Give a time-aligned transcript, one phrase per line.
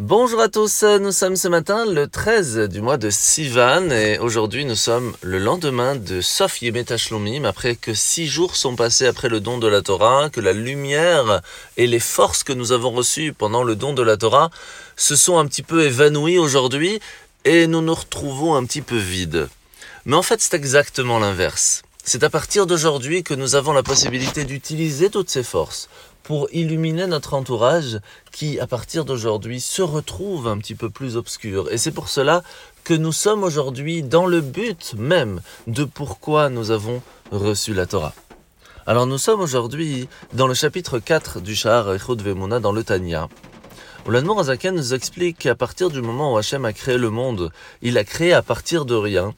[0.00, 4.64] Bonjour à tous, nous sommes ce matin le 13 du mois de Sivan et aujourd'hui
[4.64, 9.28] nous sommes le lendemain de Sof Yemet Shlomim après que six jours sont passés après
[9.28, 11.42] le don de la Torah, que la lumière
[11.76, 14.50] et les forces que nous avons reçues pendant le don de la Torah
[14.94, 17.00] se sont un petit peu évanouies aujourd'hui
[17.44, 19.48] et nous nous retrouvons un petit peu vides.
[20.04, 21.82] Mais en fait c'est exactement l'inverse.
[22.04, 25.88] C'est à partir d'aujourd'hui que nous avons la possibilité d'utiliser toutes ces forces
[26.28, 28.00] pour illuminer notre entourage
[28.32, 31.72] qui, à partir d'aujourd'hui, se retrouve un petit peu plus obscur.
[31.72, 32.42] Et c'est pour cela
[32.84, 38.12] que nous sommes aujourd'hui dans le but même de pourquoi nous avons reçu la Torah.
[38.86, 43.30] Alors nous sommes aujourd'hui dans le chapitre 4 du Shahar Echod dans le Tanya.
[44.06, 47.96] Où Azaken nous explique qu'à partir du moment où Hachem a créé le monde, il
[47.96, 49.32] a créé à partir de rien,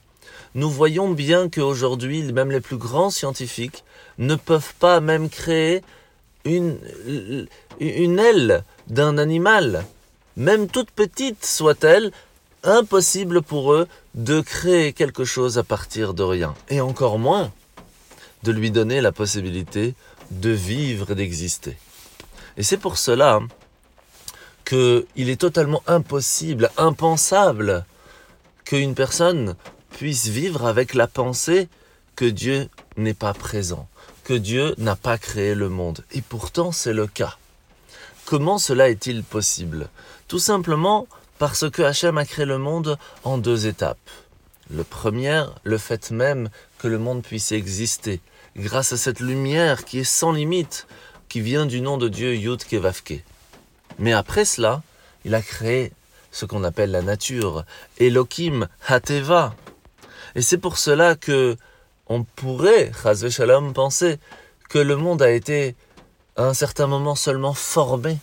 [0.57, 3.85] nous voyons bien qu'aujourd'hui, même les plus grands scientifiques
[4.19, 5.83] ne peuvent pas même créer
[6.45, 6.79] une,
[7.81, 9.85] aile d'un animal,
[10.37, 12.13] même toute petite soit-elle,
[12.63, 16.55] impossible pour eux de créer quelque chose à partir de rien.
[16.69, 17.53] Et encore moins
[18.43, 19.95] de lui donner la possibilité
[20.31, 21.77] de vivre et d'exister.
[22.57, 23.41] Et c'est pour cela
[24.65, 27.85] qu'il est totalement impossible, impensable,
[28.65, 29.57] qu'une personne
[29.91, 31.69] puisse vivre avec la pensée
[32.15, 33.89] que Dieu n'est pas présent,
[34.31, 36.05] que Dieu n'a pas créé le monde.
[36.13, 37.37] Et pourtant, c'est le cas.
[38.27, 39.89] Comment cela est-il possible?
[40.29, 41.09] Tout simplement
[41.41, 43.99] parce que Hachem a créé le monde en deux étapes.
[44.73, 48.21] Le premier, le fait même que le monde puisse exister,
[48.57, 50.87] grâce à cette lumière qui est sans limite,
[51.29, 53.25] qui vient du nom de Dieu Yud Kevavke.
[53.99, 54.85] Mais après cela,
[55.25, 55.91] il a créé
[56.31, 57.65] ce qu'on appelle la nature,
[57.99, 59.57] Elohim Hateva,
[60.37, 61.57] et c'est pour cela que
[62.11, 64.19] on pourrait, Chazve Shalom, penser
[64.69, 65.77] que le monde a été
[66.37, 68.19] à un certain moment seulement formé,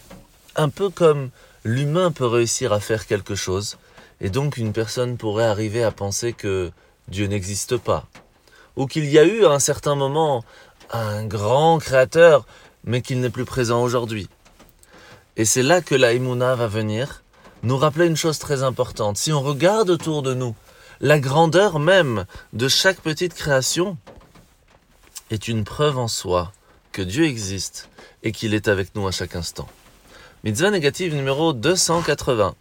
[0.57, 1.29] un peu comme
[1.63, 3.77] l'humain peut réussir à faire quelque chose,
[4.19, 6.69] et donc une personne pourrait arriver à penser que
[7.07, 8.05] Dieu n'existe pas,
[8.75, 10.43] ou qu'il y a eu à un certain moment
[10.91, 12.45] un grand créateur,
[12.83, 14.27] mais qu'il n'est plus présent aujourd'hui.
[15.37, 17.23] Et c'est là que la va venir
[17.63, 19.17] nous rappeler une chose très importante.
[19.17, 20.55] Si on regarde autour de nous,
[20.99, 23.97] la grandeur même de chaque petite création
[25.29, 26.51] est une preuve en soi
[26.91, 27.89] que Dieu existe
[28.23, 29.67] et qu'il est avec nous à chaque instant.
[30.43, 32.55] Mitzvah négative numéro 280.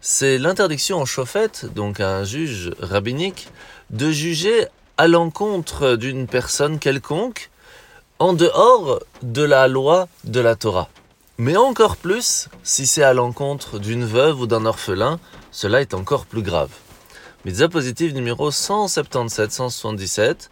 [0.00, 3.48] C'est l'interdiction en chauffette, donc à un juge rabbinique,
[3.90, 7.50] de juger à l'encontre d'une personne quelconque
[8.20, 10.88] en dehors de la loi de la Torah.
[11.38, 15.18] Mais encore plus, si c'est à l'encontre d'une veuve ou d'un orphelin,
[15.50, 16.70] cela est encore plus grave.
[17.44, 20.48] Mitzvah positive numéro 177-177,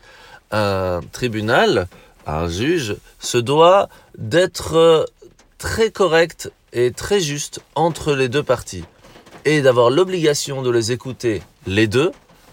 [0.51, 1.89] un tribunal,
[2.27, 3.89] un juge, se doit
[4.19, 5.11] d'être
[5.57, 8.85] très correct et très juste entre les deux parties
[9.47, 12.13] et d'avoir l'obligation de les écouter les deux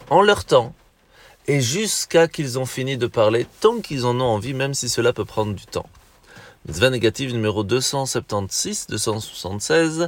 [0.10, 0.74] en leur temps
[1.48, 5.12] et jusqu'à qu'ils ont fini de parler tant qu'ils en ont envie, même si cela
[5.12, 5.90] peut prendre du temps.
[6.66, 10.08] Mitzvah négative numéro 276-276,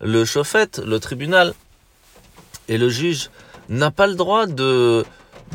[0.00, 1.52] le chauffette, le tribunal
[2.68, 3.30] et le juge
[3.68, 5.04] n'a pas le droit de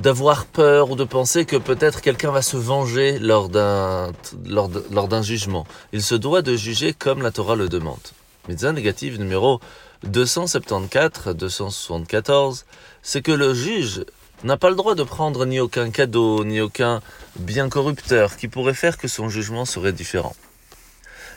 [0.01, 4.13] d'avoir peur ou de penser que peut-être quelqu'un va se venger lors d'un
[4.45, 5.67] lors, d'un jugement.
[5.91, 7.99] Il se doit de juger comme la Torah le demande.
[8.47, 9.59] Mitzvah négative numéro
[10.07, 12.63] 274-274,
[13.03, 14.03] c'est que le juge
[14.43, 17.01] n'a pas le droit de prendre ni aucun cadeau, ni aucun
[17.35, 20.35] bien corrupteur qui pourrait faire que son jugement serait différent.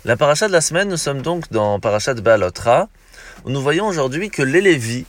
[0.07, 2.89] La paracha de la semaine, nous sommes donc dans paracha de Balotra,
[3.45, 5.05] où nous voyons aujourd'hui que les Lévis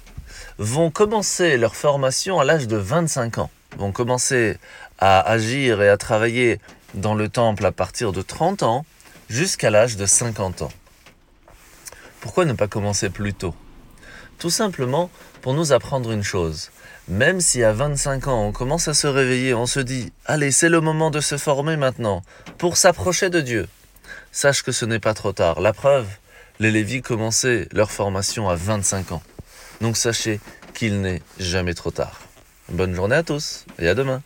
[0.57, 4.57] vont commencer leur formation à l'âge de 25 ans, vont commencer
[4.99, 6.59] à agir et à travailler
[6.93, 8.85] dans le temple à partir de 30 ans
[9.29, 10.71] jusqu'à l'âge de 50 ans.
[12.21, 13.53] Pourquoi ne pas commencer plus tôt?
[14.39, 15.09] Tout simplement
[15.41, 16.71] pour nous apprendre une chose.
[17.07, 20.69] Même si à 25 ans on commence à se réveiller, on se dit Allez, c'est
[20.69, 22.23] le moment de se former maintenant,
[22.57, 23.67] pour s'approcher de Dieu.
[24.31, 25.61] Sache que ce n'est pas trop tard.
[25.61, 26.07] La preuve,
[26.59, 29.21] les Lévis commençaient leur formation à 25 ans.
[29.81, 30.39] Donc sachez
[30.73, 32.21] qu'il n'est jamais trop tard.
[32.69, 34.21] Bonne journée à tous et à demain.